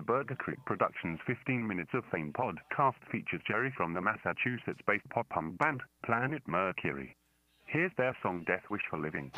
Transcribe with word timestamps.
The 0.00 0.06
Burger 0.06 0.36
Creek 0.36 0.56
Productions 0.64 1.20
15 1.26 1.68
Minutes 1.68 1.90
of 1.92 2.04
Fame 2.10 2.32
podcast 2.32 2.94
features 3.12 3.42
Jerry 3.46 3.70
from 3.76 3.92
the 3.92 4.00
Massachusetts 4.00 4.80
based 4.86 5.06
pop 5.10 5.28
punk 5.28 5.58
band 5.58 5.82
Planet 6.06 6.40
Mercury. 6.48 7.14
Here's 7.66 7.92
their 7.98 8.16
song 8.22 8.42
Death 8.46 8.64
Wish 8.70 8.80
for 8.88 8.98
Living. 8.98 9.30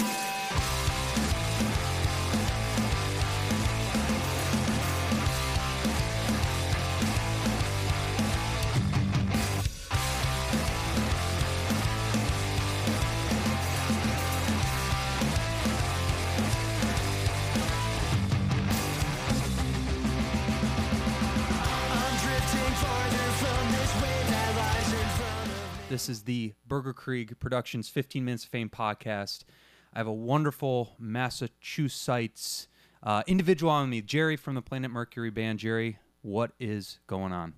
This 25.93 26.09
is 26.09 26.23
the 26.23 26.55
Burger 26.67 26.95
Krieg 26.95 27.39
Productions 27.39 27.91
15 27.91 28.25
Minutes 28.25 28.45
of 28.45 28.49
Fame 28.49 28.71
podcast. 28.71 29.45
I 29.93 29.99
have 29.99 30.07
a 30.07 30.13
wonderful 30.13 30.97
Massachusetts 30.99 32.67
uh, 33.03 33.23
individual 33.27 33.71
on 33.71 33.91
me, 33.91 34.01
Jerry 34.01 34.37
from 34.37 34.55
the 34.55 34.63
Planet 34.63 34.91
Mercury 34.91 35.29
band. 35.29 35.59
Jerry, 35.59 35.99
what 36.23 36.53
is 36.59 36.99
going 37.07 37.35
on? 37.35 37.53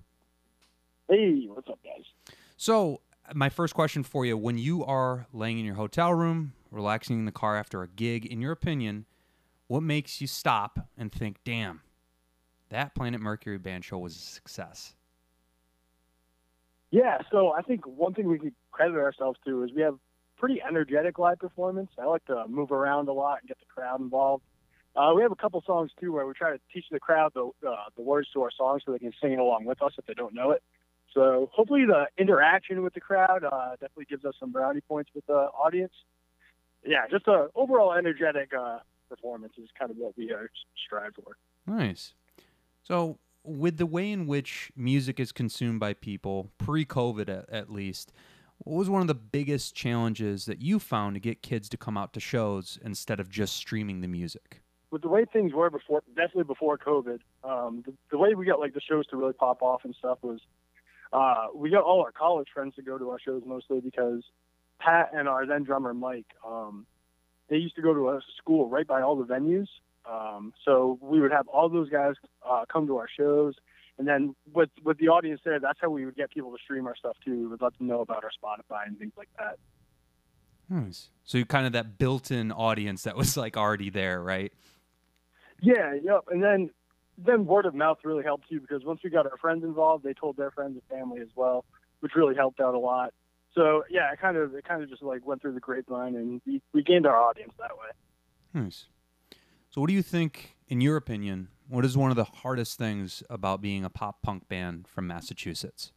Hey, 1.07 1.45
what's 1.47 1.69
up, 1.69 1.79
guys? 1.81 2.03
So, 2.57 2.99
my 3.33 3.47
first 3.47 3.73
question 3.73 4.03
for 4.03 4.25
you 4.25 4.35
when 4.35 4.57
you 4.57 4.83
are 4.83 5.27
laying 5.31 5.57
in 5.57 5.63
your 5.63 5.75
hotel 5.75 6.13
room, 6.13 6.51
relaxing 6.71 7.17
in 7.17 7.23
the 7.23 7.31
car 7.31 7.55
after 7.55 7.83
a 7.83 7.87
gig, 7.87 8.25
in 8.25 8.41
your 8.41 8.51
opinion, 8.51 9.05
what 9.67 9.81
makes 9.81 10.19
you 10.19 10.27
stop 10.27 10.89
and 10.97 11.09
think, 11.09 11.37
damn, 11.45 11.83
that 12.67 12.95
Planet 12.95 13.21
Mercury 13.21 13.59
band 13.59 13.85
show 13.85 13.97
was 13.97 14.13
a 14.13 14.19
success? 14.19 14.93
Yeah, 16.95 17.17
so 17.29 17.51
I 17.51 17.61
think 17.61 17.85
one 17.85 18.13
thing 18.13 18.29
we 18.29 18.39
could 18.39 18.53
credit 18.71 18.95
ourselves 18.95 19.37
to 19.45 19.63
is 19.63 19.71
we 19.75 19.81
have 19.81 19.95
pretty 20.37 20.61
energetic 20.65 21.19
live 21.19 21.39
performance. 21.39 21.89
I 21.99 22.05
like 22.05 22.23
to 22.27 22.45
move 22.47 22.71
around 22.71 23.09
a 23.09 23.11
lot 23.11 23.39
and 23.41 23.49
get 23.49 23.59
the 23.59 23.65
crowd 23.65 23.99
involved. 23.99 24.45
Uh, 24.95 25.11
we 25.13 25.21
have 25.21 25.33
a 25.33 25.35
couple 25.35 25.61
songs 25.67 25.91
too 25.99 26.13
where 26.13 26.25
we 26.25 26.31
try 26.33 26.51
to 26.51 26.59
teach 26.73 26.85
the 26.89 27.01
crowd 27.01 27.33
the 27.35 27.51
uh, 27.67 27.75
the 27.97 28.01
words 28.01 28.29
to 28.31 28.41
our 28.43 28.49
songs 28.49 28.83
so 28.85 28.93
they 28.93 28.99
can 28.99 29.11
sing 29.21 29.37
along 29.37 29.65
with 29.65 29.81
us 29.81 29.91
if 29.97 30.05
they 30.05 30.13
don't 30.13 30.33
know 30.33 30.51
it. 30.51 30.63
So 31.13 31.49
hopefully 31.51 31.83
the 31.85 32.05
interaction 32.17 32.81
with 32.81 32.93
the 32.93 33.01
crowd 33.01 33.43
uh, 33.43 33.71
definitely 33.71 34.05
gives 34.05 34.23
us 34.23 34.35
some 34.39 34.53
brownie 34.53 34.79
points 34.79 35.11
with 35.13 35.25
the 35.25 35.33
audience. 35.33 35.93
Yeah, 36.85 37.07
just 37.11 37.27
a 37.27 37.49
overall 37.55 37.91
energetic 37.91 38.53
uh, 38.57 38.79
performance 39.09 39.55
is 39.57 39.67
kind 39.77 39.91
of 39.91 39.97
what 39.97 40.17
we 40.17 40.31
are 40.31 40.49
strive 40.85 41.11
for. 41.15 41.35
Nice. 41.67 42.13
So, 42.83 43.17
with 43.45 43.77
the 43.77 43.85
way 43.85 44.11
in 44.11 44.27
which 44.27 44.71
music 44.75 45.19
is 45.19 45.31
consumed 45.31 45.79
by 45.79 45.93
people, 45.93 46.51
pre 46.57 46.85
COVID 46.85 47.29
at, 47.29 47.49
at 47.49 47.71
least, 47.71 48.11
what 48.59 48.77
was 48.77 48.89
one 48.89 49.01
of 49.01 49.07
the 49.07 49.15
biggest 49.15 49.75
challenges 49.75 50.45
that 50.45 50.61
you 50.61 50.79
found 50.79 51.15
to 51.15 51.19
get 51.19 51.41
kids 51.41 51.69
to 51.69 51.77
come 51.77 51.97
out 51.97 52.13
to 52.13 52.19
shows 52.19 52.79
instead 52.83 53.19
of 53.19 53.29
just 53.29 53.55
streaming 53.55 54.01
the 54.01 54.07
music? 54.07 54.61
With 54.91 55.01
the 55.01 55.09
way 55.09 55.25
things 55.25 55.53
were 55.53 55.69
before, 55.69 56.03
definitely 56.15 56.45
before 56.45 56.77
COVID, 56.77 57.19
um, 57.43 57.83
the, 57.85 57.93
the 58.11 58.17
way 58.17 58.33
we 58.33 58.45
got 58.45 58.59
like 58.59 58.73
the 58.73 58.81
shows 58.81 59.05
to 59.07 59.17
really 59.17 59.33
pop 59.33 59.61
off 59.61 59.81
and 59.83 59.93
stuff 59.95 60.19
was 60.21 60.39
uh, 61.11 61.47
we 61.53 61.69
got 61.69 61.83
all 61.83 62.01
our 62.01 62.11
college 62.11 62.47
friends 62.53 62.75
to 62.75 62.81
go 62.81 62.97
to 62.97 63.09
our 63.09 63.19
shows 63.19 63.43
mostly 63.45 63.81
because 63.81 64.23
Pat 64.79 65.11
and 65.13 65.27
our 65.27 65.45
then 65.45 65.63
drummer 65.63 65.93
Mike, 65.93 66.27
um, 66.45 66.85
they 67.49 67.57
used 67.57 67.75
to 67.75 67.81
go 67.81 67.93
to 67.93 68.09
a 68.09 68.21
school 68.37 68.69
right 68.69 68.87
by 68.87 69.01
all 69.01 69.15
the 69.15 69.25
venues. 69.25 69.67
Um, 70.09 70.53
so 70.63 70.99
we 71.01 71.19
would 71.19 71.31
have 71.31 71.47
all 71.47 71.69
those 71.69 71.89
guys 71.89 72.13
uh, 72.47 72.65
come 72.71 72.87
to 72.87 72.97
our 72.97 73.07
shows, 73.07 73.55
and 73.97 74.07
then 74.07 74.35
with 74.53 74.69
with 74.83 74.97
the 74.97 75.07
audience 75.07 75.41
there, 75.43 75.59
that's 75.59 75.79
how 75.81 75.89
we 75.89 76.05
would 76.05 76.15
get 76.15 76.29
people 76.31 76.51
to 76.51 76.57
stream 76.63 76.85
our 76.87 76.95
stuff 76.95 77.17
too. 77.23 77.31
We 77.31 77.47
would 77.47 77.61
let 77.61 77.77
them 77.77 77.87
know 77.87 78.01
about 78.01 78.23
our 78.23 78.31
Spotify 78.31 78.85
and 78.87 78.97
things 78.99 79.13
like 79.17 79.29
that. 79.39 79.57
Nice. 80.69 81.09
So 81.23 81.37
you 81.37 81.45
kind 81.45 81.65
of 81.65 81.73
that 81.73 81.97
built-in 81.97 82.51
audience 82.51 83.03
that 83.03 83.15
was 83.15 83.37
like 83.37 83.57
already 83.57 83.89
there, 83.89 84.21
right? 84.21 84.51
Yeah, 85.61 85.93
yep. 86.01 86.25
And 86.29 86.43
then 86.43 86.69
then 87.17 87.45
word 87.45 87.65
of 87.65 87.73
mouth 87.73 87.99
really 88.03 88.23
helped 88.23 88.49
too 88.49 88.59
because 88.59 88.83
once 88.83 89.01
we 89.03 89.09
got 89.09 89.25
our 89.25 89.37
friends 89.37 89.63
involved, 89.63 90.03
they 90.03 90.13
told 90.13 90.37
their 90.37 90.51
friends 90.51 90.73
and 90.73 90.99
family 90.99 91.21
as 91.21 91.29
well, 91.35 91.65
which 92.01 92.13
really 92.15 92.35
helped 92.35 92.59
out 92.59 92.75
a 92.75 92.79
lot. 92.79 93.13
So 93.53 93.83
yeah, 93.89 94.11
it 94.11 94.19
kind 94.19 94.37
of 94.37 94.53
it 94.53 94.65
kind 94.65 94.83
of 94.83 94.89
just 94.89 95.01
like 95.01 95.25
went 95.25 95.41
through 95.41 95.53
the 95.53 95.59
grapevine, 95.59 96.15
and 96.15 96.41
we, 96.45 96.61
we 96.73 96.83
gained 96.83 97.07
our 97.07 97.19
audience 97.19 97.53
that 97.59 97.71
way. 97.71 98.61
Nice. 98.61 98.85
So 99.75 99.81
what 99.81 99.89
do 99.89 99.93
you 99.93 100.03
think, 100.03 100.55
in 100.69 100.79
your 100.79 100.95
opinion, 100.95 101.49
what 101.67 101.83
is 101.83 101.97
one 101.97 102.09
of 102.09 102.15
the 102.15 102.23
hardest 102.23 102.77
things 102.77 103.21
about 103.29 103.59
being 103.59 103.83
a 103.83 103.89
pop 103.89 104.21
punk 104.21 104.47
band 104.47 104.87
from 104.87 105.05
Massachusetts? 105.05 105.91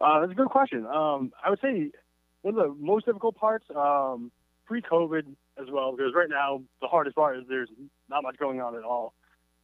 Uh, 0.00 0.20
that's 0.20 0.32
a 0.32 0.34
good 0.34 0.48
question. 0.48 0.86
Um, 0.86 1.32
I 1.44 1.50
would 1.50 1.60
say 1.60 1.90
one 2.40 2.56
of 2.56 2.68
the 2.68 2.74
most 2.82 3.04
difficult 3.04 3.36
parts, 3.36 3.66
um, 3.76 4.32
pre-COVID 4.64 5.26
as 5.60 5.66
well, 5.70 5.94
because 5.94 6.14
right 6.16 6.30
now 6.30 6.62
the 6.80 6.88
hardest 6.88 7.16
part 7.16 7.36
is 7.36 7.44
there's 7.50 7.68
not 8.08 8.22
much 8.22 8.38
going 8.38 8.62
on 8.62 8.76
at 8.76 8.82
all. 8.82 9.12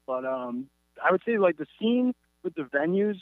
But 0.07 0.27
um, 0.27 0.67
I 1.03 1.11
would 1.11 1.23
say 1.25 1.39
like 1.39 1.57
the 1.57 1.67
scene 1.81 2.15
with 2.45 2.55
the 2.55 2.65
venues 2.65 3.17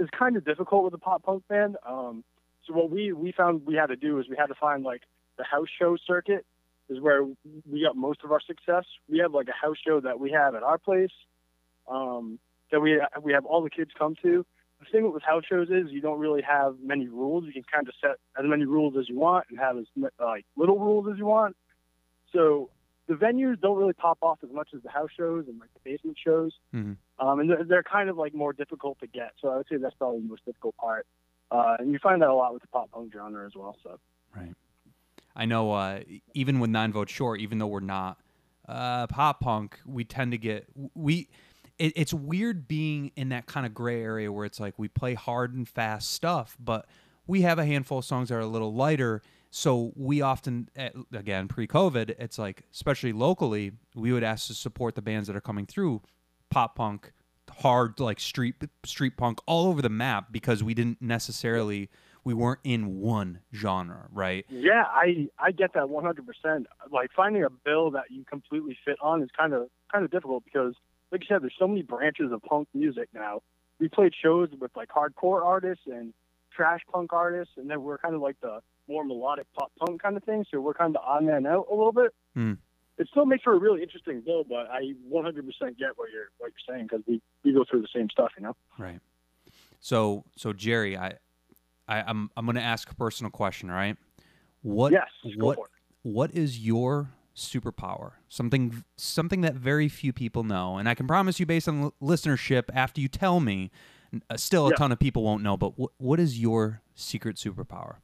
is 0.00 0.08
kind 0.18 0.36
of 0.36 0.44
difficult 0.44 0.82
with 0.82 0.94
a 0.94 0.98
pop 0.98 1.22
punk 1.22 1.46
band. 1.46 1.76
Um, 1.88 2.24
so 2.66 2.74
what 2.74 2.90
we 2.90 3.12
we 3.12 3.30
found 3.30 3.64
we 3.64 3.76
had 3.76 3.90
to 3.90 3.96
do 3.96 4.18
is 4.18 4.28
we 4.28 4.34
had 4.36 4.46
to 4.46 4.56
find 4.56 4.82
like 4.82 5.02
the 5.38 5.44
house 5.44 5.68
show 5.78 5.96
circuit 6.04 6.44
is 6.88 7.00
where 7.00 7.24
we 7.24 7.82
got 7.82 7.96
most 7.96 8.20
of 8.24 8.32
our 8.32 8.40
success. 8.40 8.84
We 9.08 9.18
have 9.18 9.32
like 9.34 9.48
a 9.48 9.66
house 9.66 9.76
show 9.84 10.00
that 10.00 10.20
we 10.20 10.30
have 10.32 10.54
at 10.54 10.62
our 10.62 10.78
place 10.78 11.10
um, 11.88 12.38
that 12.70 12.80
we 12.80 13.00
we 13.22 13.32
have 13.32 13.44
all 13.44 13.62
the 13.62 13.70
kids 13.70 13.90
come 13.98 14.14
to. 14.22 14.44
The 14.80 14.86
thing 14.92 15.10
with 15.10 15.22
house 15.22 15.44
shows 15.48 15.68
is 15.70 15.90
you 15.90 16.02
don't 16.02 16.18
really 16.18 16.42
have 16.42 16.76
many 16.82 17.08
rules. 17.08 17.44
You 17.46 17.52
can 17.52 17.62
kind 17.72 17.88
of 17.88 17.94
set 18.00 18.16
as 18.38 18.44
many 18.44 18.66
rules 18.66 18.94
as 18.98 19.08
you 19.08 19.18
want 19.18 19.46
and 19.48 19.58
have 19.58 19.78
as 19.78 19.86
like 20.20 20.44
little 20.56 20.78
rules 20.78 21.06
as 21.10 21.18
you 21.18 21.24
want. 21.24 21.56
So 22.32 22.68
the 23.08 23.14
venues 23.14 23.60
don't 23.60 23.78
really 23.78 23.94
pop 23.94 24.18
off 24.20 24.38
as 24.42 24.50
much 24.52 24.68
as 24.74 24.82
the 24.82 24.90
house 24.90 25.10
shows 25.16 25.46
and 25.48 25.58
like 25.58 25.70
the 25.74 25.80
basement 25.90 26.18
shows, 26.22 26.52
mm-hmm. 26.74 27.26
um, 27.26 27.40
and 27.40 27.48
they're, 27.48 27.64
they're 27.64 27.82
kind 27.82 28.10
of 28.10 28.18
like 28.18 28.34
more 28.34 28.52
difficult 28.52 28.98
to 29.00 29.06
get. 29.06 29.32
So 29.40 29.48
I 29.48 29.56
would 29.56 29.66
say 29.70 29.76
that's 29.76 29.94
probably 29.94 30.20
the 30.20 30.28
most 30.28 30.44
difficult 30.44 30.76
part. 30.76 31.06
Uh, 31.50 31.76
and 31.78 31.92
you 31.92 31.98
find 32.02 32.20
that 32.22 32.28
a 32.28 32.34
lot 32.34 32.52
with 32.52 32.62
the 32.62 32.68
pop 32.68 32.90
punk 32.90 33.12
genre 33.14 33.46
as 33.46 33.52
well. 33.54 33.76
So 33.82 33.98
right. 34.34 34.52
I 35.36 35.44
know 35.44 35.72
uh, 35.72 36.00
even 36.34 36.58
with 36.58 36.70
nine 36.70 36.92
votes 36.92 37.12
short, 37.12 37.40
even 37.40 37.58
though 37.58 37.66
we're 37.66 37.80
not 37.80 38.18
uh, 38.66 39.06
pop 39.06 39.40
punk, 39.40 39.78
we 39.84 40.04
tend 40.04 40.32
to 40.32 40.38
get 40.38 40.66
we. 40.94 41.28
It, 41.78 41.92
it's 41.94 42.14
weird 42.14 42.66
being 42.66 43.12
in 43.16 43.28
that 43.28 43.44
kind 43.44 43.66
of 43.66 43.74
gray 43.74 44.02
area 44.02 44.32
where 44.32 44.46
it's 44.46 44.58
like 44.58 44.78
we 44.78 44.88
play 44.88 45.12
hard 45.12 45.54
and 45.54 45.68
fast 45.68 46.10
stuff, 46.10 46.56
but 46.58 46.86
we 47.26 47.42
have 47.42 47.58
a 47.58 47.66
handful 47.66 47.98
of 47.98 48.04
songs 48.06 48.30
that 48.30 48.36
are 48.36 48.40
a 48.40 48.46
little 48.46 48.74
lighter. 48.74 49.20
So 49.50 49.92
we 49.94 50.22
often, 50.22 50.68
again, 51.12 51.48
pre-COVID, 51.48 52.10
it's 52.18 52.38
like, 52.38 52.64
especially 52.72 53.12
locally, 53.12 53.72
we 53.94 54.12
would 54.12 54.24
ask 54.24 54.48
to 54.48 54.54
support 54.54 54.94
the 54.94 55.02
bands 55.02 55.28
that 55.28 55.36
are 55.36 55.40
coming 55.40 55.66
through, 55.66 56.02
pop 56.50 56.76
punk, 56.76 57.12
hard 57.58 58.00
like 58.00 58.20
street 58.20 58.54
street 58.84 59.16
punk, 59.16 59.38
all 59.46 59.66
over 59.66 59.82
the 59.82 59.88
map 59.90 60.28
because 60.30 60.62
we 60.62 60.74
didn't 60.74 61.00
necessarily 61.00 61.90
we 62.26 62.34
weren't 62.34 62.58
in 62.64 62.98
one 62.98 63.38
genre, 63.54 64.08
right? 64.10 64.44
Yeah, 64.48 64.82
I 64.84 65.28
I 65.38 65.52
get 65.52 65.74
that 65.74 65.84
100%. 65.84 66.64
Like 66.90 67.10
finding 67.14 67.44
a 67.44 67.50
bill 67.50 67.92
that 67.92 68.10
you 68.10 68.24
completely 68.24 68.76
fit 68.84 68.96
on 69.00 69.22
is 69.22 69.28
kind 69.38 69.54
of 69.54 69.68
kind 69.92 70.04
of 70.04 70.10
difficult 70.10 70.44
because 70.44 70.74
like 71.12 71.20
you 71.20 71.28
said 71.28 71.42
there's 71.42 71.54
so 71.56 71.68
many 71.68 71.82
branches 71.82 72.32
of 72.32 72.42
punk 72.42 72.66
music 72.74 73.10
now. 73.14 73.42
We 73.78 73.88
played 73.88 74.12
shows 74.20 74.48
with 74.60 74.72
like 74.74 74.88
hardcore 74.88 75.44
artists 75.44 75.84
and 75.86 76.12
trash 76.52 76.80
punk 76.92 77.12
artists 77.12 77.54
and 77.56 77.70
then 77.70 77.84
we're 77.84 77.98
kind 77.98 78.16
of 78.16 78.20
like 78.20 78.40
the 78.40 78.58
more 78.88 79.04
melodic 79.04 79.46
pop 79.56 79.70
punk 79.78 80.02
kind 80.02 80.16
of 80.16 80.24
thing, 80.24 80.44
so 80.50 80.60
we're 80.60 80.74
kind 80.74 80.96
of 80.96 81.04
on 81.06 81.28
and 81.28 81.46
out 81.46 81.66
a 81.70 81.74
little 81.76 81.92
bit. 81.92 82.12
Mm. 82.36 82.58
It 82.98 83.06
still 83.08 83.26
makes 83.26 83.44
for 83.44 83.54
a 83.54 83.58
really 83.58 83.82
interesting 83.82 84.20
bill, 84.22 84.42
but 84.42 84.68
I 84.68 84.94
100% 85.12 85.36
get 85.78 85.90
what 85.94 86.10
you're 86.10 86.30
what 86.38 86.50
you're 86.50 86.74
saying 86.74 86.88
because 86.90 87.04
we 87.06 87.22
we 87.44 87.52
go 87.52 87.64
through 87.70 87.82
the 87.82 87.88
same 87.94 88.10
stuff, 88.10 88.32
you 88.36 88.42
know. 88.42 88.56
Right. 88.76 88.98
So 89.78 90.24
so 90.34 90.52
Jerry, 90.52 90.96
I 90.96 91.18
I, 91.88 91.98
am 92.00 92.06
I'm, 92.08 92.30
I'm 92.36 92.46
going 92.46 92.56
to 92.56 92.62
ask 92.62 92.90
a 92.90 92.94
personal 92.94 93.30
question. 93.30 93.70
All 93.70 93.76
right. 93.76 93.96
What 94.62 94.92
yes, 94.92 95.08
what 95.36 95.58
what 96.02 96.34
is 96.34 96.58
your 96.58 97.10
superpower? 97.36 98.12
Something 98.28 98.82
something 98.96 99.42
that 99.42 99.54
very 99.54 99.88
few 99.88 100.12
people 100.12 100.42
know, 100.42 100.76
and 100.78 100.88
I 100.88 100.94
can 100.94 101.06
promise 101.06 101.38
you, 101.38 101.46
based 101.46 101.68
on 101.68 101.92
listenership, 102.02 102.64
after 102.74 103.00
you 103.00 103.08
tell 103.08 103.38
me, 103.38 103.70
uh, 104.28 104.36
still 104.36 104.66
a 104.66 104.70
yeah. 104.70 104.76
ton 104.76 104.92
of 104.92 104.98
people 104.98 105.22
won't 105.22 105.42
know. 105.42 105.56
But 105.56 105.78
what 105.78 105.92
what 105.98 106.18
is 106.18 106.40
your 106.40 106.82
secret 106.94 107.36
superpower? 107.36 107.96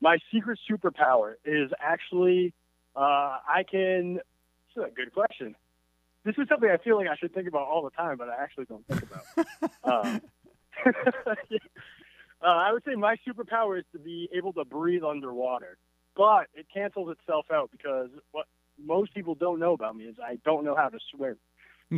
My 0.00 0.18
secret 0.32 0.58
superpower 0.70 1.34
is 1.44 1.70
actually 1.80 2.54
uh, 2.94 3.38
I 3.48 3.64
can. 3.68 4.14
This 4.14 4.84
is 4.84 4.92
a 4.92 4.94
good 4.94 5.12
question. 5.12 5.56
This 6.24 6.34
is 6.38 6.48
something 6.48 6.68
I 6.68 6.76
feel 6.78 6.96
like 6.96 7.08
I 7.08 7.16
should 7.16 7.34
think 7.34 7.48
about 7.48 7.66
all 7.66 7.82
the 7.82 7.90
time, 7.90 8.16
but 8.16 8.28
I 8.28 8.42
actually 8.42 8.64
don't 8.66 8.86
think 8.86 9.02
about. 9.02 9.70
um, 10.06 10.20
Uh, 12.42 12.46
I 12.48 12.72
would 12.72 12.84
say 12.84 12.94
my 12.94 13.16
superpower 13.26 13.78
is 13.78 13.84
to 13.92 13.98
be 13.98 14.28
able 14.36 14.52
to 14.54 14.64
breathe 14.64 15.02
underwater, 15.04 15.78
but 16.16 16.46
it 16.54 16.66
cancels 16.72 17.16
itself 17.18 17.46
out 17.52 17.70
because 17.70 18.10
what 18.32 18.46
most 18.82 19.14
people 19.14 19.34
don't 19.34 19.58
know 19.58 19.72
about 19.72 19.96
me 19.96 20.04
is 20.04 20.16
I 20.22 20.38
don't 20.44 20.64
know 20.64 20.76
how 20.76 20.88
to 20.88 20.98
swim. 21.14 21.36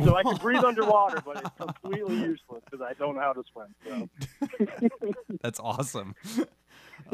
So 0.03 0.15
I 0.15 0.21
can 0.21 0.35
breathe 0.37 0.63
underwater, 0.63 1.19
but 1.25 1.37
it's 1.37 1.49
completely 1.57 2.15
useless 2.19 2.61
because 2.69 2.81
I 2.81 2.93
don't 2.93 3.15
know 3.15 3.21
how 3.21 3.33
to 3.33 3.43
swim. 3.51 3.75
So. 3.87 5.09
That's 5.41 5.59
awesome. 5.59 6.15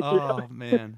Oh 0.01 0.47
man. 0.49 0.97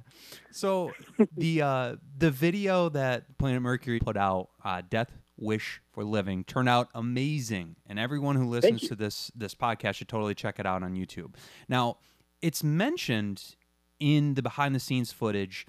So 0.50 0.94
the 1.36 1.62
uh 1.62 1.96
the 2.18 2.32
video 2.32 2.88
that 2.90 3.38
Planet 3.38 3.62
Mercury 3.62 4.00
put 4.00 4.16
out, 4.16 4.50
uh 4.64 4.82
Death 4.90 5.12
Wish 5.38 5.82
for 5.92 6.06
Living, 6.06 6.46
turned 6.46 6.70
out 6.70 6.88
amazing. 6.96 7.76
And 7.86 8.00
everyone 8.00 8.38
who 8.38 8.48
listens 8.48 8.88
to 8.88 8.96
this 8.96 9.30
this 9.36 9.54
podcast 9.54 9.96
should 9.96 10.08
totally 10.08 10.34
check 10.34 10.58
it 10.58 10.66
out 10.66 10.84
on 10.84 10.96
YouTube. 10.96 11.36
Now, 11.68 11.98
it's 12.42 12.64
mentioned 12.64 13.56
in 14.00 14.36
the 14.36 14.42
behind 14.42 14.76
the 14.76 14.80
scenes 14.80 15.12
footage. 15.12 15.66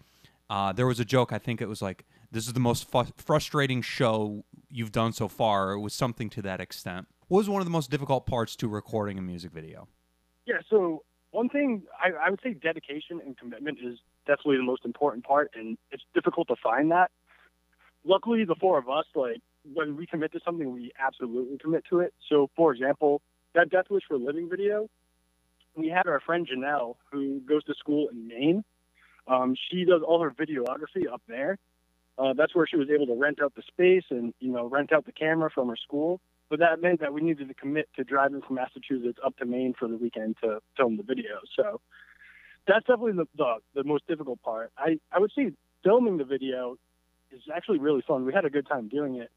Uh, 0.51 0.73
there 0.73 0.87
was 0.87 1.01
a 1.01 1.05
joke. 1.05 1.33
I 1.33 1.39
think 1.39 1.61
it 1.61 1.69
was 1.69 1.83
like, 1.83 2.05
"This 2.31 2.47
is 2.47 2.53
the 2.53 2.61
most 2.61 2.91
fu- 2.91 3.13
frustrating 3.17 3.83
show 3.83 4.45
you've 4.71 4.93
done 4.93 5.13
so 5.13 5.29
far." 5.29 5.73
It 5.73 5.81
was 5.81 5.95
something 5.95 6.31
to 6.31 6.43
that 6.43 6.61
extent. 6.61 7.07
What 7.29 7.39
was 7.39 7.49
one 7.49 7.61
of 7.61 7.67
the 7.67 7.71
most 7.71 7.91
difficult 7.91 8.27
parts 8.27 8.57
to 8.57 8.69
recording 8.69 9.19
a 9.19 9.23
music 9.23 9.53
video? 9.53 9.89
Yeah, 10.47 10.61
so 10.71 11.05
one 11.31 11.49
thing 11.51 11.83
I, 12.03 12.27
I 12.27 12.31
would 12.31 12.41
say 12.43 12.55
dedication 12.55 13.21
and 13.25 13.37
commitment 13.37 13.79
is 13.83 13.99
definitely 14.27 14.57
the 14.57 14.63
most 14.63 14.85
important 14.85 15.25
part, 15.25 15.51
and 15.55 15.77
it's 15.91 16.05
difficult 16.15 16.49
to 16.49 16.57
find 16.63 16.91
that. 16.91 17.11
Luckily, 18.05 18.45
the 18.45 18.55
four 18.55 18.79
of 18.79 18.89
us, 18.89 19.05
like 19.15 19.43
when 19.75 19.97
we 19.97 20.07
commit 20.07 20.33
to 20.33 20.41
something, 20.45 20.73
we 20.73 20.93
absolutely 20.99 21.59
commit 21.59 21.85
to 21.91 22.01
it. 22.01 22.15
So, 22.29 22.49
for 22.57 22.73
example, 22.73 23.21
that 23.55 23.69
Death 23.69 23.87
Wish 23.91 24.05
for 24.09 24.17
Living 24.17 24.49
video, 24.49 24.89
we 25.79 25.89
had 25.89 26.07
our 26.07 26.21
friend 26.21 26.47
Janelle 26.47 26.97
who 27.11 27.41
goes 27.41 27.65
to 27.65 27.75
school 27.75 28.09
in 28.09 28.29
Maine. 28.29 28.65
Um, 29.27 29.55
she 29.71 29.85
does 29.85 30.03
all 30.07 30.23
her 30.23 30.31
videography 30.31 31.11
up 31.13 31.23
there. 31.29 31.59
Uh, 32.19 32.33
that's 32.37 32.55
where 32.55 32.67
she 32.67 32.77
was 32.77 32.89
able 32.91 33.07
to 33.07 33.15
rent 33.15 33.41
out 33.43 33.55
the 33.55 33.63
space 33.63 34.05
and 34.11 34.35
you 34.41 34.51
know 34.51 34.67
rent 34.67 34.93
out 34.93 35.07
the 35.07 35.13
camera 35.13 35.51
from 35.51 35.69
her 35.69 35.77
school. 35.77 36.21
But 36.51 36.61
that 36.61 36.81
meant 36.81 37.01
that 37.01 37.13
we 37.13 37.21
needed 37.21 37.49
to 37.49 37.55
commit 37.55 37.89
to 37.97 38.05
driving 38.05 38.41
from 38.41 38.57
Massachusetts 38.57 39.19
up 39.25 39.37
to 39.37 39.45
Maine 39.45 39.75
for 39.79 39.87
the 39.87 39.97
weekend 39.97 40.37
to 40.43 40.61
film 40.77 40.97
the 40.97 41.03
video. 41.03 41.41
So 41.55 41.81
that's 42.67 42.87
definitely 42.87 43.13
the, 43.13 43.27
the, 43.37 43.57
the 43.75 43.85
most 43.85 44.07
difficult 44.07 44.41
part. 44.43 44.73
I, 44.79 44.99
I 45.13 45.19
would 45.19 45.31
say 45.37 45.53
filming 45.85 46.17
the 46.17 46.25
video 46.25 46.77
is 47.31 47.43
actually 47.55 47.79
really 47.79 48.03
fun. 48.07 48.25
We 48.25 48.33
had 48.33 48.47
a 48.47 48.51
good 48.51 48.67
time 48.67 48.89
doing 48.89 49.17
it. 49.17 49.31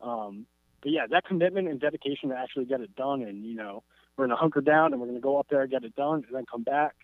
Um, 0.00 0.46
but 0.82 0.90
yeah, 0.90 1.06
that 1.10 1.24
commitment 1.24 1.68
and 1.68 1.80
dedication 1.80 2.30
to 2.30 2.36
actually 2.36 2.64
get 2.64 2.80
it 2.80 2.94
done 2.96 3.22
and, 3.22 3.44
you 3.44 3.54
know, 3.54 3.82
we're 4.16 4.26
going 4.26 4.36
to 4.36 4.40
hunker 4.40 4.60
down 4.60 4.92
and 4.92 5.00
we're 5.00 5.06
going 5.08 5.18
to 5.18 5.22
go 5.22 5.38
up 5.38 5.46
there, 5.50 5.62
and 5.62 5.70
get 5.70 5.84
it 5.84 5.94
done, 5.96 6.24
and 6.26 6.34
then 6.34 6.44
come 6.50 6.62
back. 6.62 6.94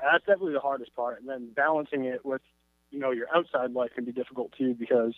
That's 0.00 0.24
definitely 0.24 0.52
the 0.54 0.60
hardest 0.60 0.94
part. 0.94 1.20
And 1.20 1.28
then 1.28 1.50
balancing 1.54 2.04
it 2.04 2.24
with, 2.24 2.42
you 2.90 2.98
know, 2.98 3.10
your 3.10 3.26
outside 3.34 3.72
life 3.72 3.90
can 3.94 4.04
be 4.04 4.12
difficult 4.12 4.52
too 4.58 4.74
because 4.74 5.14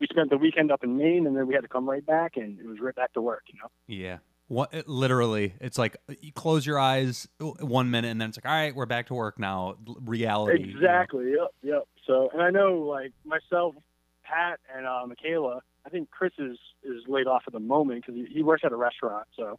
we 0.00 0.06
spent 0.08 0.30
the 0.30 0.36
weekend 0.36 0.70
up 0.70 0.84
in 0.84 0.98
Maine 0.98 1.26
and 1.26 1.36
then 1.36 1.46
we 1.46 1.54
had 1.54 1.62
to 1.62 1.68
come 1.68 1.88
right 1.88 2.04
back 2.04 2.36
and 2.36 2.58
it 2.58 2.66
was 2.66 2.78
right 2.80 2.94
back 2.94 3.12
to 3.14 3.20
work, 3.22 3.44
you 3.46 3.58
know? 3.62 3.70
Yeah. 3.86 4.18
What 4.48 4.74
it- 4.74 4.88
literally, 4.88 5.54
it's 5.60 5.78
like 5.78 5.96
you 6.20 6.32
close 6.32 6.66
your 6.66 6.78
eyes 6.78 7.28
one 7.40 7.90
minute 7.90 8.10
and 8.10 8.20
then 8.20 8.28
it's 8.28 8.38
like, 8.38 8.46
all 8.46 8.52
right, 8.52 8.74
we're 8.74 8.86
back 8.86 9.06
to 9.06 9.14
work 9.14 9.38
now. 9.38 9.76
Reality. 10.04 10.60
you 10.60 10.66
know? 10.66 10.78
Exactly. 10.78 11.30
Yep. 11.30 11.50
Yep. 11.62 11.88
So, 12.06 12.30
and 12.32 12.42
I 12.42 12.50
know 12.50 12.80
like 12.82 13.12
myself, 13.24 13.74
Pat, 14.22 14.60
and 14.76 14.86
uh, 14.86 15.06
Michaela. 15.06 15.62
I 15.84 15.88
think 15.88 16.10
Chris 16.10 16.32
is 16.38 16.58
is 16.82 17.02
laid 17.06 17.28
off 17.28 17.44
at 17.46 17.52
the 17.52 17.60
moment 17.60 18.04
because 18.04 18.16
he, 18.16 18.34
he 18.34 18.42
works 18.42 18.62
at 18.64 18.72
a 18.72 18.76
restaurant. 18.76 19.26
So, 19.36 19.58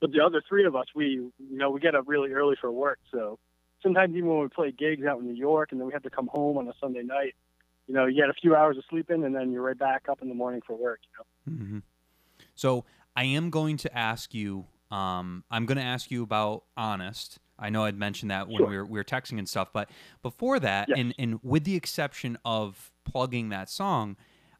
but 0.00 0.12
the 0.12 0.20
other 0.20 0.42
three 0.48 0.64
of 0.66 0.74
us, 0.76 0.86
we 0.94 1.04
you 1.06 1.32
know 1.38 1.70
we 1.70 1.80
get 1.80 1.94
up 1.94 2.04
really 2.06 2.32
early 2.32 2.56
for 2.60 2.70
work. 2.70 2.98
So 3.12 3.38
sometimes 3.82 4.14
even 4.16 4.28
when 4.28 4.40
we 4.40 4.48
play 4.48 4.70
gigs 4.72 5.04
out 5.06 5.18
in 5.20 5.26
New 5.26 5.34
York 5.34 5.72
and 5.72 5.80
then 5.80 5.86
we 5.86 5.92
have 5.92 6.02
to 6.02 6.10
come 6.10 6.28
home 6.28 6.58
on 6.58 6.68
a 6.68 6.72
Sunday 6.80 7.02
night, 7.02 7.34
you 7.86 7.94
know, 7.94 8.06
you 8.06 8.20
get 8.22 8.30
a 8.30 8.34
few 8.34 8.54
hours 8.56 8.78
of 8.78 8.84
sleeping 8.88 9.24
and 9.24 9.34
then 9.34 9.52
you're 9.52 9.62
right 9.62 9.78
back 9.78 10.08
up 10.08 10.22
in 10.22 10.28
the 10.28 10.34
morning 10.34 10.62
for 10.66 10.76
work. 10.76 11.00
You 11.46 11.52
know. 11.52 11.56
hmm 11.56 11.78
So 12.54 12.84
I 13.16 13.24
am 13.24 13.50
going 13.50 13.76
to 13.78 13.96
ask 13.96 14.34
you. 14.34 14.66
Um, 14.90 15.44
I'm 15.50 15.66
going 15.66 15.78
to 15.78 15.84
ask 15.84 16.10
you 16.10 16.22
about 16.22 16.64
honest. 16.76 17.38
I 17.58 17.70
know 17.70 17.84
I'd 17.84 17.96
mentioned 17.96 18.30
that 18.30 18.48
when 18.48 18.58
Sure. 18.58 18.68
we 18.68 18.76
were 18.76 18.84
we 18.84 18.98
were 18.98 19.04
texting 19.04 19.38
and 19.38 19.48
stuff, 19.48 19.72
but 19.72 19.88
before 20.22 20.60
that, 20.60 20.88
Yes. 20.88 20.98
and 20.98 21.14
and 21.18 21.40
with 21.42 21.64
the 21.64 21.74
exception 21.76 22.36
of 22.44 22.92
plugging 23.04 23.48
that 23.50 23.68
song, 23.70 24.16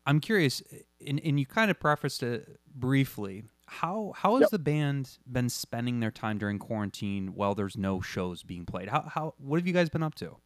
I'm 0.06 0.20
curious, 0.20 0.62
and, 1.06 1.20
and 1.24 1.38
you 1.38 1.46
kind 1.46 1.70
of 1.70 1.78
prefaced 1.80 2.22
it 2.22 2.60
briefly. 2.74 3.44
How 3.66 4.12
how 4.16 4.34
has 4.34 4.42
Yep. 4.42 4.50
the 4.50 4.58
band 4.58 5.18
been 5.30 5.48
spending 5.48 6.00
their 6.00 6.10
time 6.10 6.38
during 6.38 6.58
quarantine 6.58 7.34
while 7.34 7.54
there's 7.54 7.76
no 7.76 8.00
shows 8.00 8.42
being 8.42 8.66
played? 8.66 8.88
How 8.88 9.02
how 9.02 9.34
what 9.38 9.58
have 9.58 9.66
you 9.66 9.72
guys 9.72 9.88
been 9.90 10.02
up 10.02 10.14
to? 10.16 10.36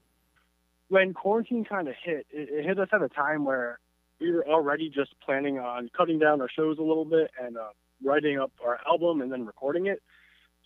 when 0.90 1.12
quarantine 1.12 1.66
kind 1.66 1.86
of 1.86 1.94
hit, 2.02 2.26
it, 2.30 2.48
it 2.50 2.64
hit 2.64 2.78
us 2.78 2.88
at 2.92 3.02
a 3.02 3.10
time 3.10 3.44
where 3.44 3.78
we 4.20 4.32
were 4.32 4.46
already 4.48 4.88
just 4.88 5.14
planning 5.20 5.58
on 5.58 5.90
cutting 5.94 6.18
down 6.18 6.40
our 6.40 6.48
shows 6.48 6.78
a 6.78 6.82
little 6.82 7.04
bit 7.04 7.30
and 7.38 7.58
uh, 7.58 7.68
writing 8.02 8.40
up 8.40 8.50
our 8.64 8.80
album 8.86 9.20
and 9.20 9.30
then 9.30 9.44
recording 9.44 9.84
it. 9.84 10.02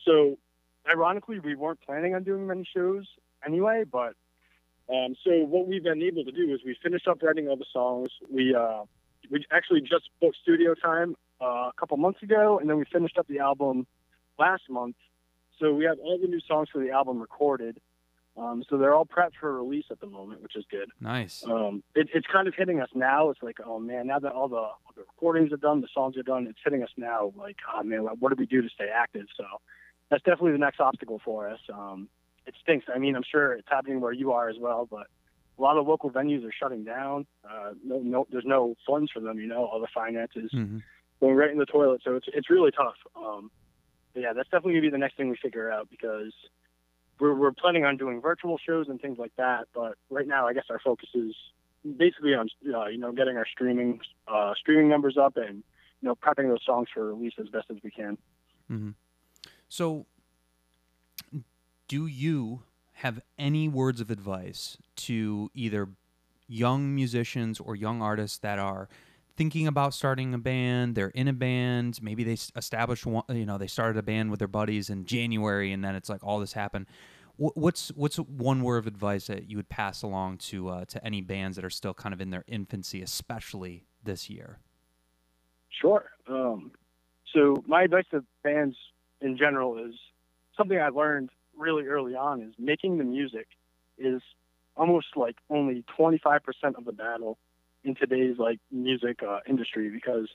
So, 0.05 0.39
ironically, 0.89 1.41
we 1.41 1.57
weren't 1.57 1.81
planning 1.81 2.15
on 2.15 2.23
doing 2.23 2.47
many 2.47 2.65
shows 2.73 3.09
anyway. 3.45 3.83
But 3.83 4.15
um, 4.89 5.17
so 5.25 5.45
what 5.45 5.67
we've 5.67 5.83
been 5.83 6.01
able 6.03 6.25
to 6.25 6.31
do 6.31 6.55
is 6.55 6.61
we 6.65 6.77
finished 6.81 7.09
up 7.09 7.21
writing 7.21 7.49
all 7.49 7.57
the 7.57 7.67
songs. 7.73 8.11
We 8.31 8.55
uh, 8.55 8.85
we 9.29 9.45
actually 9.51 9.81
just 9.81 10.09
booked 10.21 10.37
studio 10.41 10.75
time 10.75 11.17
uh, 11.43 11.69
a 11.69 11.73
couple 11.79 11.97
months 11.97 12.23
ago, 12.23 12.59
and 12.59 12.71
then 12.71 12.79
we 12.79 12.85
finished 12.93 13.19
up 13.19 13.27
the 13.27 13.41
album 13.41 13.87
last 14.39 14.63
month. 14.71 14.97
So 15.59 15.75
we 15.75 15.85
have 15.85 15.99
all 15.99 16.19
the 16.19 16.29
new 16.29 16.41
songs 16.41 16.69
for 16.73 16.83
the 16.83 16.91
album 16.91 17.21
recorded. 17.21 17.81
Um, 18.37 18.65
so 18.69 18.79
they're 18.79 18.95
all 18.95 19.05
prepped 19.05 19.33
for 19.39 19.53
release 19.53 19.85
at 19.91 20.01
the 20.01 20.07
moment, 20.07 20.43
which 20.43 20.57
is 20.57 20.65
good. 20.71 20.89
Nice. 21.01 21.45
Um, 21.47 21.83
it, 21.95 22.09
it's 22.15 22.27
kind 22.27 22.49
of 22.49 22.55
hitting 22.57 22.81
us 22.81 22.89
now. 22.95 23.29
It's 23.29 23.43
like, 23.43 23.59
oh 23.65 23.79
man, 23.79 24.07
now 24.07 24.19
that 24.21 24.33
all 24.33 24.49
the, 24.49 24.57
all 24.57 24.81
the 24.97 25.03
recordings 25.03 25.53
are 25.53 25.59
done, 25.59 25.83
the 25.83 25.89
songs 25.93 26.17
are 26.17 26.23
done, 26.23 26.47
it's 26.49 26.59
hitting 26.65 26.83
us 26.83 26.89
now. 26.97 27.33
Like, 27.37 27.57
oh 27.75 27.83
man, 27.83 28.01
what 28.21 28.31
do 28.31 28.37
we 28.39 28.47
do 28.47 28.63
to 28.63 28.69
stay 28.71 28.89
active? 28.93 29.27
So 29.37 29.45
that's 30.11 30.23
definitely 30.23 30.53
the 30.53 30.59
next 30.59 30.81
obstacle 30.81 31.21
for 31.23 31.49
us. 31.51 31.61
Um, 31.73 32.09
it 32.47 32.55
stinks. 32.63 32.87
I 32.93 32.99
mean, 32.99 33.17
I'm 33.17 33.25
sure 33.31 33.53
it's 33.53 33.69
happening 33.69 34.01
where 34.01 34.13
you 34.13 34.33
are 34.33 34.49
as 34.49 34.57
well, 34.59 34.89
but 34.91 35.09
a 35.59 35.63
lot 35.63 35.77
of 35.77 35.87
local 35.87 36.11
venues 36.11 36.45
are 36.47 36.53
shutting 36.59 36.85
down. 36.85 37.27
Uh, 37.45 37.73
no, 37.85 37.99
no, 37.99 38.27
there's 38.33 38.47
no 38.47 38.75
funds 38.87 39.13
for 39.13 39.21
them. 39.21 39.39
You 39.39 39.47
know, 39.47 39.67
all 39.67 39.81
the 39.81 39.89
finances 39.95 40.51
hmm 40.53 40.79
going 41.23 41.37
right 41.37 41.51
in 41.51 41.59
the 41.59 41.65
toilet. 41.65 42.03
So 42.05 42.17
it's 42.17 42.27
it's 42.35 42.51
really 42.51 42.73
tough. 42.73 42.97
Um, 43.17 43.51
but 44.13 44.21
yeah, 44.21 44.33
that's 44.35 44.49
definitely 44.49 44.73
gonna 44.73 44.83
be 44.83 44.91
the 44.91 44.99
next 44.99 45.17
thing 45.17 45.31
we 45.31 45.37
figure 45.41 45.71
out 45.73 45.89
because 45.89 46.33
we're 47.19 47.35
we're 47.35 47.53
planning 47.53 47.85
on 47.85 47.97
doing 47.97 48.21
virtual 48.21 48.59
shows 48.59 48.89
and 48.89 49.01
things 49.01 49.19
like 49.19 49.33
that. 49.37 49.69
But 49.73 49.95
right 50.11 50.27
now, 50.27 50.49
I 50.49 50.53
guess 50.53 50.65
our 50.69 50.81
focus 50.81 51.09
is 51.15 51.35
basically 51.97 52.35
on 52.35 52.49
uh, 52.75 52.87
you 52.87 52.99
know 52.99 53.13
getting 53.13 53.37
our 53.37 53.47
streaming 53.47 54.01
uh, 54.29 54.53
streaming 54.59 54.89
numbers 54.89 55.17
up 55.17 55.37
and 55.37 55.63
you 56.01 56.09
know 56.09 56.17
prepping 56.17 56.49
those 56.49 56.65
songs 56.67 56.89
for 56.93 57.15
release 57.15 57.35
as 57.41 57.49
best 57.49 57.67
as 57.71 57.77
we 57.83 57.91
can. 57.91 58.19
Mm-hmm. 58.71 58.91
So, 59.69 60.07
do 61.87 62.07
you 62.07 62.63
have 62.95 63.21
any 63.39 63.69
words 63.69 64.01
of 64.01 64.11
advice 64.11 64.77
to 64.97 65.51
either 65.55 65.89
young 66.49 66.95
musicians 66.95 67.59
or 67.61 67.75
young 67.75 68.03
artists 68.03 68.39
that 68.39 68.59
are 68.59 68.89
thinking 69.43 69.67
about 69.67 69.93
starting 69.93 70.33
a 70.35 70.39
band? 70.39 70.95
They're 70.95 71.09
in 71.09 71.27
a 71.27 71.33
band. 71.33 71.99
Maybe 72.01 72.23
they 72.23 72.37
established 72.55 73.05
one. 73.05 73.25
You 73.29 73.45
know, 73.45 73.59
they 73.59 73.67
started 73.67 73.99
a 73.99 74.03
band 74.03 74.31
with 74.31 74.39
their 74.39 74.47
buddies 74.47 74.89
in 74.89 75.05
January, 75.05 75.73
and 75.73 75.83
then 75.83 75.97
it's 75.97 76.09
like 76.09 76.23
all 76.23 76.39
this 76.39 76.53
happened. 76.53 76.87
What's 77.39 77.89
what's 77.97 78.19
one 78.19 78.63
word 78.63 78.79
of 78.79 78.87
advice 78.87 79.27
that 79.27 79.51
you 79.51 79.57
would 79.57 79.69
pass 79.69 80.03
along 80.03 80.39
to 80.39 80.69
uh, 80.69 80.85
to 80.85 81.05
any 81.05 81.23
bands 81.23 81.57
that 81.57 81.65
are 81.65 81.71
still 81.71 81.93
kind 81.93 82.13
of 82.13 82.21
in 82.21 82.31
their 82.31 82.45
infancy, 82.47 83.03
especially 83.03 83.85
this 84.05 84.31
year? 84.31 84.61
Sure. 85.81 86.05
Um, 86.29 86.71
so 87.35 87.65
my 87.67 87.83
advice 87.83 88.05
to 88.13 88.23
bands 88.45 88.77
in 89.21 89.37
general 89.37 89.85
is 89.85 89.95
something 90.57 90.79
I 90.79 90.91
learned 90.91 91.31
really 91.59 91.87
early 91.87 92.15
on 92.15 92.43
is 92.43 92.55
making 92.61 92.99
the 92.99 93.05
music 93.05 93.49
is 93.99 94.23
almost 94.77 95.09
like 95.17 95.35
only 95.51 95.85
25% 95.99 96.39
of 96.77 96.85
the 96.85 96.93
battle 96.93 97.39
in 97.85 97.95
today's 97.95 98.39
like 98.39 98.59
music 98.71 99.21
uh, 99.27 99.41
industry 99.49 99.91
because 99.91 100.29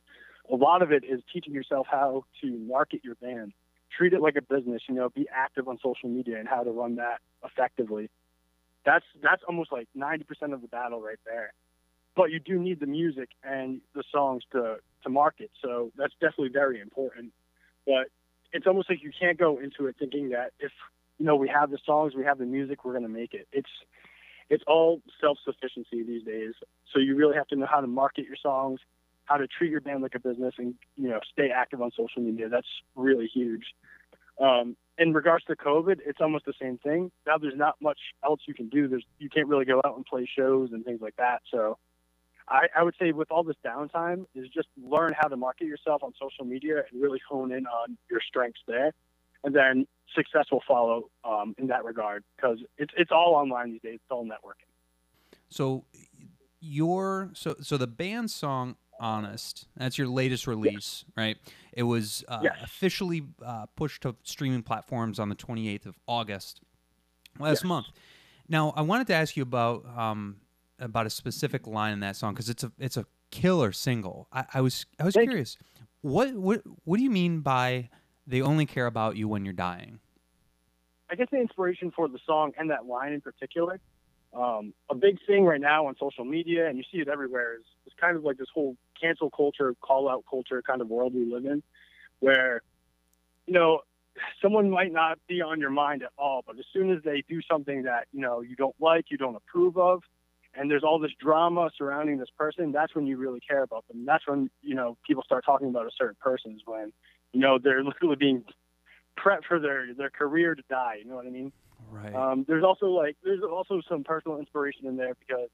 a 0.52 0.56
lot 0.56 0.82
of 0.82 0.92
it 0.92 1.04
is 1.04 1.22
teaching 1.34 1.54
yourself 1.54 1.88
how 1.90 2.24
to 2.42 2.52
market 2.60 3.02
your 3.04 3.16
band, 3.16 3.54
treat 3.96 4.14
it 4.14 4.22
like 4.22 4.36
a 4.36 4.42
business, 4.42 4.82
you 4.88 4.96
know, 4.96 5.10
be 5.10 5.28
active 5.34 5.68
on 5.68 5.78
social 5.84 6.10
media 6.10 6.40
and 6.40 6.48
how 6.48 6.64
to 6.64 6.72
run 6.72 6.96
that 6.96 7.20
effectively. 7.44 8.10
That's 8.86 9.06
that's 9.22 9.44
almost 9.48 9.72
like 9.72 9.88
90% 9.98 10.54
of 10.54 10.62
the 10.62 10.68
battle 10.68 11.02
right 11.02 11.20
there. 11.26 11.54
But 12.16 12.32
you 12.32 12.40
do 12.40 12.60
need 12.60 12.80
the 12.80 12.86
music 12.86 13.30
and 13.44 13.82
the 13.94 14.04
songs 14.12 14.44
to 14.54 14.78
to 15.04 15.10
market. 15.10 15.52
So 15.62 15.92
that's 15.98 16.14
definitely 16.14 16.50
very 16.50 16.80
important. 16.80 17.34
But 17.86 18.08
it's 18.54 18.66
almost 18.66 18.90
like 18.90 19.04
you 19.04 19.12
can't 19.18 19.38
go 19.38 19.60
into 19.60 19.88
it 19.88 19.96
thinking 20.00 20.30
that 20.30 20.52
if 20.60 20.72
you 21.18 21.26
know 21.26 21.36
we 21.36 21.50
have 21.50 21.70
the 21.70 21.80
songs, 21.86 22.16
we 22.16 22.24
have 22.24 22.38
the 22.38 22.46
music, 22.46 22.86
we're 22.86 22.94
going 22.94 23.04
to 23.04 23.10
make 23.10 23.34
it. 23.34 23.48
It's 23.52 23.70
it's 24.50 24.64
all 24.68 25.02
self 25.22 25.38
sufficiency 25.44 26.04
these 26.04 26.24
days. 26.24 26.54
So 26.94 27.00
you 27.00 27.16
really 27.16 27.36
have 27.36 27.48
to 27.48 27.56
know 27.56 27.68
how 27.70 27.82
to 27.82 27.88
market 27.88 28.26
your 28.26 28.38
songs, 28.42 28.80
how 29.26 29.38
to 29.38 29.48
treat 29.48 29.72
your 29.72 29.82
band 29.82 30.02
like 30.02 30.16
a 30.16 30.20
business, 30.20 30.54
and 30.58 30.76
you 30.96 31.10
know 31.10 31.20
stay 31.32 31.50
active 31.50 31.82
on 31.82 31.92
social 31.92 32.22
media. 32.22 32.50
That's 32.50 32.68
really 32.96 33.28
huge. 33.28 33.66
Um, 34.40 34.76
in 34.98 35.14
regards 35.14 35.46
to 35.46 35.56
COVID, 35.56 36.00
it's 36.06 36.20
almost 36.22 36.46
the 36.46 36.54
same 36.62 36.78
thing. 36.78 37.12
Now 37.26 37.38
there's 37.38 37.58
not 37.58 37.76
much 37.82 38.00
else 38.24 38.42
you 38.48 38.54
can 38.54 38.70
do. 38.70 38.88
There's 38.88 39.06
you 39.20 39.30
can't 39.30 39.48
really 39.48 39.66
go 39.66 39.82
out 39.86 39.96
and 39.96 40.06
play 40.06 40.28
shows 40.38 40.70
and 40.72 40.86
things 40.86 41.02
like 41.02 41.16
that. 41.18 41.42
So 41.52 41.78
I, 42.48 42.68
I 42.76 42.84
would 42.84 42.96
say 43.00 43.12
with 43.12 43.32
all 43.32 43.44
this 43.44 43.58
downtime 43.66 44.26
is 44.34 44.48
just 44.50 44.68
learn 44.82 45.14
how 45.20 45.28
to 45.28 45.36
market 45.36 45.66
yourself 45.66 46.04
on 46.04 46.14
social 46.20 46.46
media 46.46 46.84
and 46.92 47.02
really 47.02 47.20
hone 47.28 47.52
in 47.52 47.66
on 47.68 47.98
your 48.10 48.22
strengths 48.26 48.62
there, 48.68 48.94
and 49.44 49.56
then 49.56 49.86
success 50.16 50.46
will 50.52 50.64
follow 50.68 51.10
um, 51.24 51.54
in 51.58 51.68
that 51.68 51.84
regard 51.84 52.24
because 52.36 52.60
it's 52.78 52.94
it's 52.98 53.12
all 53.12 53.34
online 53.36 53.72
these 53.72 53.82
days. 53.82 53.96
It's 53.96 54.12
all 54.12 54.26
networking. 54.26 54.70
So 55.50 55.86
your 56.60 57.30
so 57.34 57.56
so 57.62 57.78
the 57.78 57.88
band 57.88 58.32
song 58.32 58.76
honest 59.00 59.68
that's 59.78 59.96
your 59.96 60.08
latest 60.08 60.48
release 60.48 61.06
right 61.16 61.38
it 61.72 61.84
was 61.84 62.26
uh, 62.28 62.40
Yes. 62.42 62.58
officially 62.64 63.22
uh, 63.46 63.68
pushed 63.76 64.02
to 64.02 64.16
streaming 64.24 64.64
platforms 64.64 65.20
on 65.20 65.30
the 65.30 65.36
28th 65.36 65.86
of 65.86 66.00
august 66.08 66.62
last 67.40 67.58
Yes. 67.58 67.64
month 67.64 67.86
now 68.50 68.74
i 68.76 68.82
wanted 68.82 69.06
to 69.06 69.14
ask 69.14 69.38
you 69.38 69.44
about 69.44 69.86
um 69.96 70.38
about 70.80 71.06
a 71.06 71.12
specific 71.12 71.68
line 71.68 71.94
in 71.94 72.00
that 72.00 72.16
song 72.16 72.34
because 72.34 72.50
it's 72.50 72.64
a 72.64 72.72
it's 72.80 72.98
a 72.98 73.06
killer 73.30 73.72
single 73.72 74.28
i, 74.34 74.44
I 74.56 74.62
was 74.62 74.88
i 75.00 75.04
was 75.04 75.14
Thank 75.14 75.26
you. 75.28 75.32
curious 75.34 75.58
what 76.02 76.34
what 76.34 76.64
what 76.86 76.98
do 76.98 77.04
you 77.04 77.12
mean 77.12 77.42
by 77.42 77.90
they 78.28 78.42
only 78.42 78.66
care 78.66 78.86
about 78.86 79.16
you 79.16 79.28
when 79.28 79.46
you're 79.46 79.54
dying 79.54 80.00
I 81.10 81.16
guess 81.16 81.28
the 81.32 81.40
inspiration 81.40 81.92
for 81.92 82.08
the 82.08 82.20
song 82.26 82.52
and 82.58 82.70
that 82.70 82.86
line 82.86 83.14
in 83.14 83.22
particular, 83.22 83.80
um, 84.34 84.74
a 84.90 84.96
big 84.96 85.18
thing 85.26 85.46
right 85.46 85.62
now 85.62 85.88
on 85.88 85.96
social 86.00 86.26
media, 86.26 86.68
and 86.68 86.78
you 86.78 86.84
see 86.92 86.98
it 87.00 87.08
everywhere, 87.08 87.56
is, 87.56 87.66
is 87.86 87.94
kind 88.00 88.18
of 88.18 88.24
like 88.24 88.38
this 88.38 88.50
whole 88.54 88.76
cancel 89.00 89.30
culture, 89.30 89.74
call 89.82 90.10
out 90.10 90.26
culture 90.30 90.62
kind 90.62 90.82
of 90.82 90.90
world 90.90 91.14
we 91.14 91.26
live 91.26 91.46
in, 91.46 91.64
where, 92.20 92.62
you 93.46 93.54
know, 93.54 93.82
someone 94.42 94.70
might 94.70 94.92
not 94.92 95.18
be 95.28 95.42
on 95.42 95.60
your 95.60 95.70
mind 95.70 96.04
at 96.04 96.10
all, 96.18 96.44
but 96.46 96.58
as 96.60 96.66
soon 96.74 96.92
as 96.92 97.02
they 97.04 97.24
do 97.30 97.40
something 97.50 97.84
that, 97.84 98.08
you 98.12 98.20
know, 98.20 98.42
you 98.42 98.56
don't 98.56 98.76
like, 98.80 99.06
you 99.10 99.18
don't 99.18 99.36
approve 99.36 99.78
of, 99.78 100.04
and 100.54 100.70
there's 100.70 100.84
all 100.84 101.00
this 101.00 101.12
drama 101.22 101.70
surrounding 101.78 102.18
this 102.18 102.30
person, 102.38 102.72
that's 102.72 102.96
when 102.96 103.06
you 103.06 103.16
really 103.16 103.40
care 103.40 103.64
about 103.64 103.88
them. 103.88 104.06
That's 104.06 104.28
when, 104.28 104.50
you 104.62 104.76
know, 104.76 104.98
people 105.06 105.24
start 105.24 105.46
talking 105.46 105.70
about 105.70 105.86
a 105.86 105.92
certain 105.98 106.18
person 106.20 106.54
is 106.54 106.62
when, 106.66 106.92
you 107.38 107.44
know, 107.44 107.60
they're 107.60 107.84
literally 107.92 108.16
being 108.16 108.44
prepped 109.18 109.46
for 109.48 109.60
their, 109.60 109.94
their 109.94 110.10
career 110.10 110.56
to 110.56 110.64
die. 110.70 110.96
You 111.04 111.10
know 111.10 111.16
what 111.16 111.28
I 111.28 111.30
mean? 111.30 111.52
right 111.92 112.14
Um, 112.14 112.46
there's 112.48 112.64
also 112.64 112.88
like 112.88 113.16
there's 113.24 113.44
also 113.44 113.82
some 113.88 114.04
personal 114.04 114.40
inspiration 114.40 114.88
in 114.88 114.98
there 114.98 115.14
because 115.28 115.50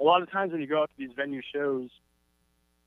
a 0.00 0.02
lot 0.02 0.22
of 0.22 0.30
times 0.30 0.52
when 0.52 0.60
you 0.60 0.66
go 0.66 0.82
out 0.82 0.90
to 0.90 0.96
these 0.98 1.14
venue 1.14 1.42
shows, 1.54 1.90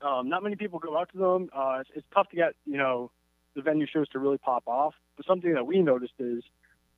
um, 0.02 0.28
not 0.28 0.42
many 0.42 0.56
people 0.56 0.80
go 0.80 0.98
out 0.98 1.10
to 1.12 1.18
them. 1.18 1.48
Uh, 1.56 1.78
it's, 1.80 1.90
it's 1.94 2.06
tough 2.12 2.28
to 2.30 2.36
get 2.36 2.54
you 2.66 2.76
know 2.76 3.10
the 3.54 3.62
venue 3.62 3.86
shows 3.86 4.08
to 4.10 4.18
really 4.18 4.38
pop 4.38 4.64
off. 4.66 4.94
But 5.16 5.24
something 5.24 5.54
that 5.54 5.66
we 5.66 5.80
noticed 5.80 6.14
is 6.18 6.42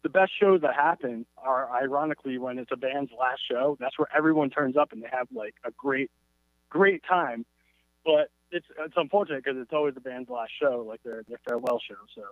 the 0.02 0.08
best 0.08 0.32
shows 0.40 0.62
that 0.62 0.74
happen 0.74 1.26
are 1.36 1.70
ironically 1.70 2.38
when 2.38 2.58
it's 2.58 2.72
a 2.72 2.76
band's 2.76 3.12
last 3.18 3.42
show. 3.48 3.76
That's 3.78 3.98
where 3.98 4.08
everyone 4.16 4.48
turns 4.48 4.76
up 4.76 4.92
and 4.92 5.02
they 5.02 5.08
have 5.12 5.28
like 5.32 5.54
a 5.64 5.70
great 5.72 6.10
great 6.70 7.02
time. 7.06 7.44
But 8.04 8.30
it's 8.50 8.66
it's 8.78 8.94
unfortunate 8.96 9.44
because 9.44 9.60
it's 9.60 9.72
always 9.72 9.94
the 9.94 10.00
band's 10.00 10.30
last 10.30 10.52
show, 10.60 10.84
like 10.86 11.02
their 11.02 11.22
their 11.28 11.40
farewell 11.46 11.80
show. 11.86 11.96
So 12.14 12.22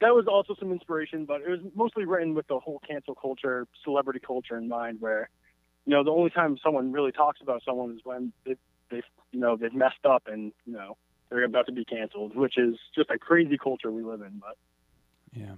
that 0.00 0.14
was 0.14 0.26
also 0.26 0.54
some 0.58 0.72
inspiration, 0.72 1.24
but 1.24 1.40
it 1.40 1.48
was 1.48 1.60
mostly 1.74 2.04
written 2.04 2.34
with 2.34 2.46
the 2.46 2.58
whole 2.58 2.80
cancel 2.86 3.14
culture, 3.14 3.66
celebrity 3.82 4.20
culture 4.24 4.56
in 4.56 4.68
mind, 4.68 5.00
where 5.00 5.28
you 5.86 5.94
know 5.94 6.04
the 6.04 6.10
only 6.10 6.30
time 6.30 6.58
someone 6.62 6.92
really 6.92 7.12
talks 7.12 7.40
about 7.40 7.62
someone 7.64 7.92
is 7.92 8.00
when 8.04 8.32
they 8.44 8.56
they 8.90 9.02
you 9.32 9.40
know 9.40 9.56
they've 9.56 9.74
messed 9.74 10.04
up 10.04 10.24
and 10.26 10.52
you 10.66 10.72
know 10.72 10.96
they're 11.30 11.44
about 11.44 11.66
to 11.66 11.72
be 11.72 11.84
canceled, 11.84 12.36
which 12.36 12.58
is 12.58 12.76
just 12.94 13.10
a 13.10 13.18
crazy 13.18 13.58
culture 13.58 13.90
we 13.90 14.02
live 14.02 14.20
in. 14.20 14.40
But 14.40 14.56
Yeah, 15.32 15.56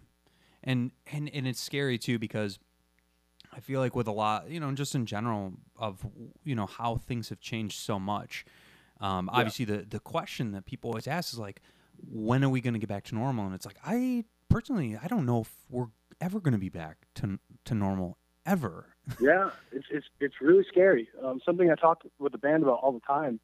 and 0.63 0.93
and 1.13 1.29
and 1.33 1.47
it's 1.47 1.61
scary 1.61 1.99
too 1.99 2.19
because 2.19 2.59
I 3.53 3.61
feel 3.61 3.81
like 3.81 3.97
with 3.97 4.07
a 4.07 4.13
lot, 4.13 4.51
you 4.51 4.61
know, 4.61 4.71
just 4.73 4.95
in 4.95 5.07
general 5.07 5.55
of 5.77 6.07
you 6.45 6.55
know 6.55 6.67
how 6.67 6.97
things 6.97 7.31
have 7.31 7.41
changed 7.41 7.79
so 7.79 7.99
much. 7.99 8.45
Um, 9.01 9.29
Yeah. 9.33 9.39
Obviously, 9.41 9.65
the 9.65 9.79
the 9.89 10.01
question 10.01 10.53
that 10.53 10.67
people 10.67 10.91
always 10.91 11.07
ask 11.07 11.33
is 11.33 11.39
like, 11.39 11.61
when 12.11 12.45
are 12.45 12.49
we 12.49 12.61
going 12.61 12.75
to 12.75 12.81
get 12.81 12.89
back 12.89 13.05
to 13.05 13.15
normal? 13.15 13.47
And 13.47 13.55
it's 13.55 13.67
like 13.67 13.79
I 13.85 14.25
personally, 14.49 14.99
I 15.03 15.09
don't 15.09 15.27
know 15.27 15.43
if 15.43 15.53
we're 15.69 15.89
ever 16.21 16.41
going 16.41 16.53
to 16.53 16.59
be 16.59 16.69
back 16.69 17.07
to 17.17 17.39
to 17.65 17.75
normal 17.75 18.19
ever. 18.45 18.87
yeah, 19.21 19.51
it's 19.73 19.87
it's 19.91 20.07
it's 20.21 20.35
really 20.41 20.65
scary. 20.69 21.09
Um, 21.23 21.41
something 21.45 21.71
I 21.71 21.75
talk 21.75 22.03
with 22.19 22.33
the 22.33 22.39
band 22.39 22.63
about 22.63 22.81
all 22.83 22.93
the 22.93 23.01
time. 23.01 23.41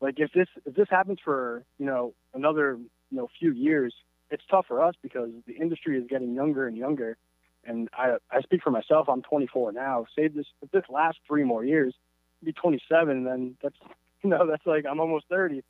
Like 0.00 0.14
if 0.18 0.32
this 0.32 0.48
if 0.66 0.74
this 0.74 0.88
happens 0.90 1.18
for 1.24 1.64
you 1.78 1.86
know 1.86 2.14
another 2.32 2.78
you 3.10 3.16
know 3.16 3.28
few 3.38 3.52
years, 3.52 3.94
it's 4.30 4.42
tough 4.50 4.66
for 4.66 4.82
us 4.82 4.94
because 5.02 5.30
the 5.46 5.54
industry 5.54 5.98
is 5.98 6.06
getting 6.08 6.34
younger 6.34 6.66
and 6.66 6.76
younger. 6.76 7.16
And 7.64 7.88
I 7.94 8.16
I 8.30 8.40
speak 8.42 8.62
for 8.62 8.70
myself. 8.70 9.08
I'm 9.08 9.22
24 9.22 9.72
now. 9.72 10.06
Say 10.16 10.28
this 10.28 10.46
if 10.62 10.70
this 10.70 10.84
lasts 10.90 11.20
three 11.26 11.44
more 11.44 11.64
years, 11.64 11.94
I'll 12.42 12.46
be 12.46 12.52
27, 12.52 13.16
and 13.16 13.26
then 13.26 13.56
that's 13.62 13.76
you 14.28 14.30
know 14.30 14.46
that's 14.46 14.66
like 14.66 14.84
I'm 14.90 15.00
almost 15.00 15.26
30. 15.28 15.58
It's 15.58 15.66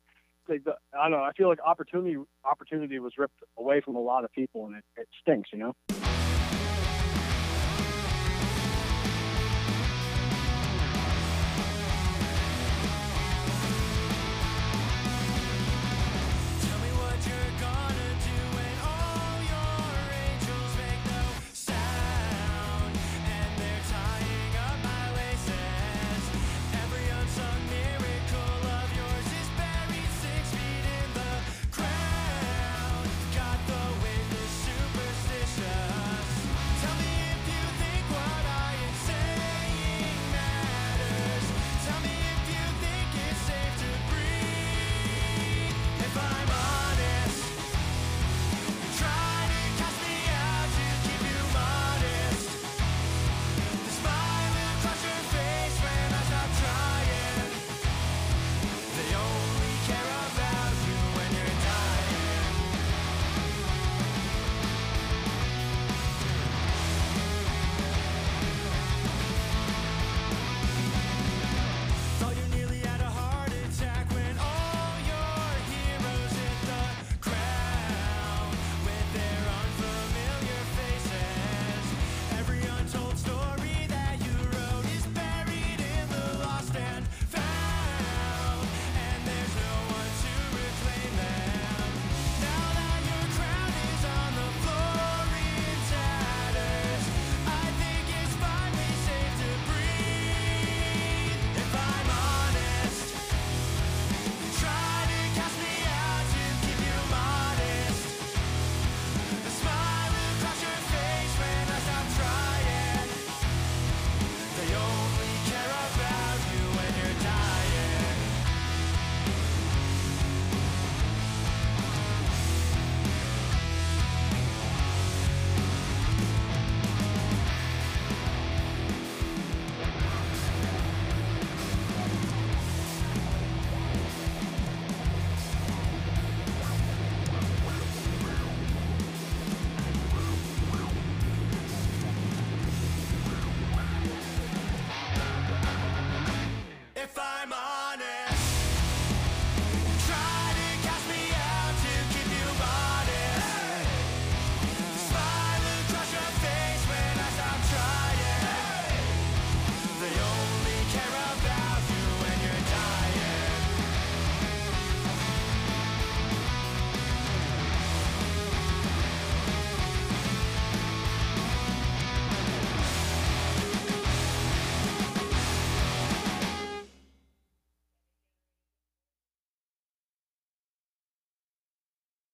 Like 0.47 0.63
the, 0.63 0.75
I 0.97 1.09
don't 1.09 1.19
know. 1.19 1.23
I 1.23 1.31
feel 1.33 1.49
like 1.49 1.59
opportunity 1.65 2.17
opportunity 2.49 2.99
was 2.99 3.13
ripped 3.17 3.43
away 3.57 3.81
from 3.81 3.95
a 3.95 4.01
lot 4.01 4.23
of 4.23 4.31
people, 4.31 4.65
and 4.65 4.77
it, 4.77 4.83
it 4.97 5.07
stinks. 5.21 5.49
You 5.51 5.59
know. 5.59 6.14